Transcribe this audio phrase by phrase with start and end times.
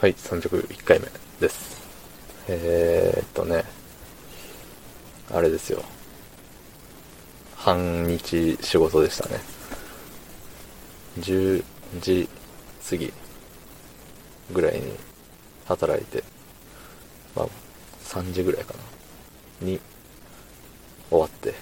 [0.00, 1.08] はい、301回目
[1.40, 1.76] です。
[2.48, 3.64] えー、っとね、
[5.30, 5.82] あれですよ。
[7.54, 9.38] 半日仕事でしたね。
[11.18, 11.62] 10
[12.00, 12.26] 時
[12.88, 13.12] 過ぎ
[14.54, 14.90] ぐらいに
[15.66, 16.24] 働いて、
[17.36, 17.46] まあ、
[18.04, 18.72] 3時ぐらいか
[19.60, 19.66] な。
[19.66, 19.78] に
[21.10, 21.52] 終わって、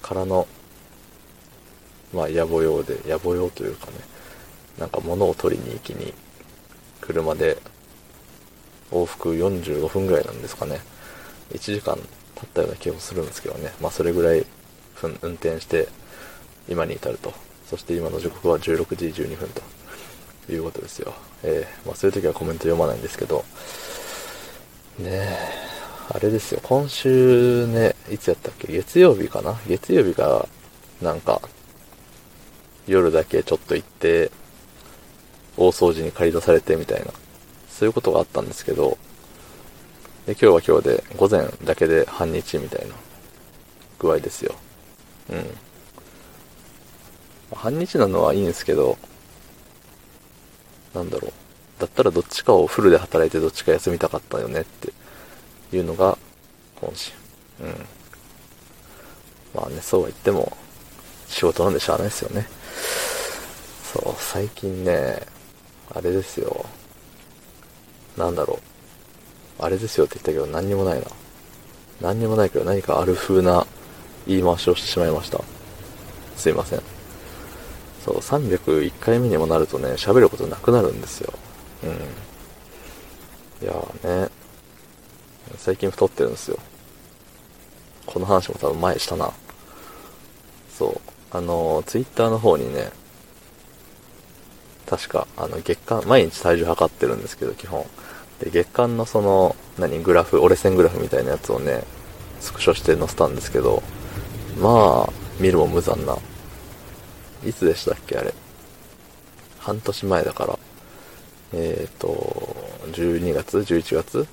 [0.00, 0.46] からの、
[2.14, 3.94] まあ、野暮用で、野暮用というかね、
[4.78, 6.14] なんか物を取りに行きに、
[7.00, 7.58] 車で
[8.90, 10.80] 往復45分ぐらいなんですかね。
[11.52, 12.00] 1時間経
[12.46, 13.72] ったような気もするんですけどね。
[13.80, 14.44] まあそれぐらい
[15.02, 15.88] 運転して
[16.68, 17.32] 今に至ると。
[17.68, 19.48] そして今の時刻は16時12分
[20.46, 21.14] ということですよ。
[21.44, 23.44] えー、まあそういう時はコメント読まないんですけど、
[24.98, 25.38] ねえ、
[26.08, 26.60] あれですよ。
[26.64, 28.72] 今週ね、いつやったっけ？
[28.72, 29.58] 月曜日かな？
[29.68, 30.48] 月曜日が
[31.00, 31.40] なんか
[32.88, 34.32] 夜だけちょっと行って
[35.70, 37.12] 大掃除に借り出されてみたいな、
[37.68, 38.98] そういうことがあったんですけど、
[40.26, 42.94] で今日は今日で午前だけで半日みたいな
[43.98, 44.54] 具合ですよ。
[45.30, 45.46] うん。
[47.54, 48.98] 半日なのはいいんですけど、
[50.94, 51.32] なんだろう。
[51.80, 54.92] だったらどっちかをフルで働いてどっちか休みたかったよねって
[55.72, 56.18] いうのが
[56.80, 57.14] 本心。
[57.62, 57.86] うん。
[59.54, 60.56] まあね、そうは言っても
[61.28, 62.46] 仕事なんでしゃあないですよね。
[63.92, 65.26] そう、最近ね、
[65.94, 66.64] あれですよ。
[68.16, 68.58] なんだろ
[69.58, 69.62] う。
[69.62, 71.06] あれですよって言ったけど何にもないな。
[72.00, 73.66] 何にもないけど何かある風な
[74.26, 75.40] 言い回しをしてしまいました。
[76.36, 76.80] すいません。
[78.04, 81.32] そう、301回目にもなるとね、喋ることなくなるんですよ。
[81.84, 81.90] うん。
[83.62, 84.30] いやーね、
[85.58, 86.58] 最近太ってるんですよ。
[88.06, 89.30] この話も多分前したな。
[90.72, 91.00] そう。
[91.32, 92.90] あのー、ツイッターの方にね、
[94.90, 97.86] 確か、あの、月間、毎日体重測ってるんですけど、基本。
[98.40, 101.84] で、月間のその、何、グラフ、折れ線グラフみたいなやつをね、
[102.40, 103.84] スクショして載せたんですけど、
[104.58, 106.18] まあ、見るも無残な。
[107.46, 108.34] いつでしたっけ、あれ。
[109.60, 110.58] 半年前だから。
[111.52, 112.56] えっ、ー、と、
[112.88, 114.26] 12月 ?11 月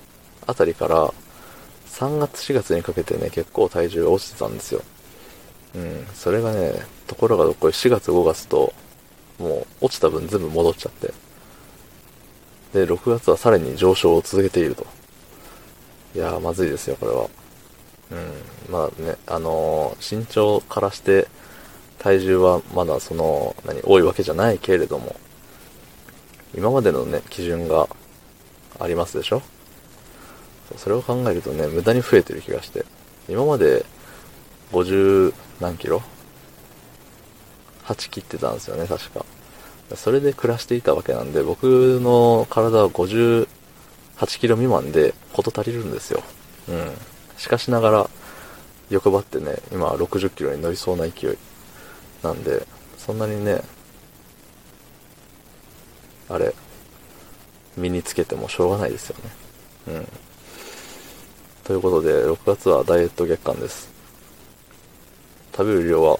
[0.44, 1.14] あたりから、
[1.86, 4.82] 3月4月にかけてね、結構体重が落ちてたんですよ。
[5.76, 8.74] うん、それがね、ところがどっこい4月5月と、
[9.38, 11.12] もう落ちた分全部戻っちゃって。
[12.72, 14.86] で、6月はさらに上昇を続けていると。
[16.14, 17.28] いやー、まずいですよ、これは。
[18.10, 21.28] うん、まあね、あのー、身長からして、
[21.98, 25.16] 体重はまだその、何、多いわけじゃないけれども、
[26.54, 27.88] 今までのね、基準が
[28.80, 29.42] ありますでしょ？
[30.76, 32.84] それを考えるとね、無駄に増えてる気がして。
[33.28, 33.84] 今まで、
[34.72, 36.02] 50何キロ？
[37.88, 39.24] 8切ってたんですよね、確か。
[39.96, 43.46] それで暮らしていたわけなんで、僕の体は58
[44.38, 46.22] キロ未満で事足りるんですよ。
[46.68, 46.92] うん。
[47.38, 48.10] しかしながら、
[48.90, 51.38] 欲張ってね、今60キロに乗りそうな勢い。
[52.22, 52.66] なんで、
[52.98, 53.62] そんなにね、
[56.28, 56.54] あれ、
[57.76, 59.30] 身につけてもしょうがないですよね。
[59.88, 60.08] うん。
[61.64, 63.88] ということで、6月はダイエット月間です。
[65.52, 66.18] 食べる量は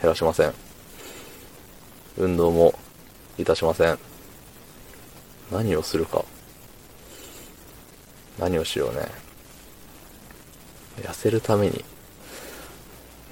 [0.00, 0.63] 減らしません。
[2.16, 2.78] 運動も
[3.38, 3.98] いたしません。
[5.50, 6.24] 何をするか。
[8.38, 9.08] 何をしようね。
[11.02, 11.84] 痩せるために。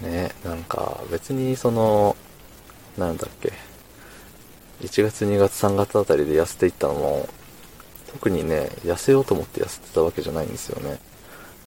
[0.01, 2.17] ね、なんか別にその、
[2.99, 3.53] なんだっけ。
[4.81, 7.29] 1月2月3月あたりで痩せていったのも、
[8.13, 10.99] 特にね、痩せようと思って痩せてたわけじゃないんですよね。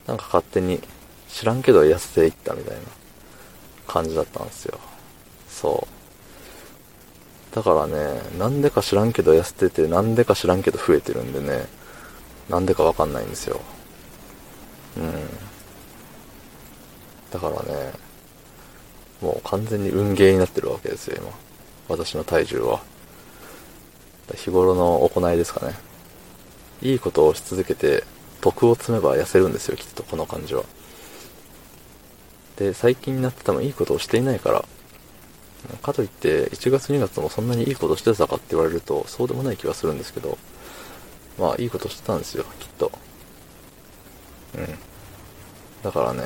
[0.06, 0.80] なんか勝手に
[1.28, 2.80] 知らんけど痩せていったみたいな
[3.86, 4.78] 感じだったんですよ。
[5.48, 5.95] そう。
[7.56, 11.66] だからね、なんでか知らんけど痩せてて、なんでか知らんけど増えてるんでね、
[12.50, 13.62] なんでかわかんないんですよ。
[14.98, 15.12] うん。
[17.32, 17.92] だからね、
[19.22, 21.30] もう完全に運ゲーになってるわけですよ、今。
[21.88, 22.82] 私の体重は。
[24.34, 25.74] 日頃の行いですかね。
[26.82, 28.04] いいことをし続けて、
[28.42, 30.62] 徳を積めば痩せるんですよ、きっと、この感じは。
[32.56, 34.62] で、最近になって多分いいことをしていないから、
[35.82, 40.38] かといって、1月2月もそんなにいいことしてたかって言われると、そうでもない気はするんですけど、
[41.38, 42.92] まあ、いいことしてたんですよ、きっと。
[44.56, 44.66] うん。
[45.82, 46.22] だからね、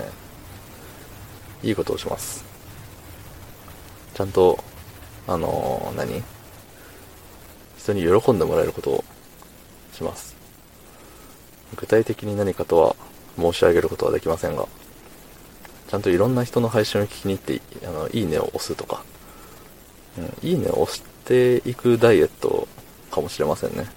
[1.62, 2.44] いいことをします。
[4.14, 4.62] ちゃんと、
[5.26, 6.22] あのー、何？
[7.76, 9.04] 人に喜んでもらえることを
[9.92, 10.37] します。
[11.76, 12.96] 具体的に何かとは
[13.37, 14.66] 申し上げることはできませんが、
[15.88, 19.02] ちゃんといろんな人の配信を聞きに行って、あの、いいねを押すとか、
[20.18, 22.66] うん、いいねを押していくダイエット
[23.10, 23.90] かもしれませんね。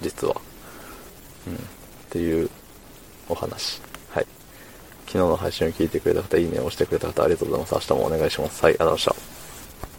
[0.00, 0.36] 実は。
[1.46, 1.54] うん。
[1.54, 1.58] っ
[2.10, 2.50] ていう
[3.28, 3.80] お話。
[4.10, 4.26] はい。
[5.06, 7.90] 昨日の配信を聞いてくれた方、いいねを押してくれた方、ありがとうございます。
[7.90, 8.62] 明日もお願いします。
[8.64, 9.29] はい、ありがとうございました。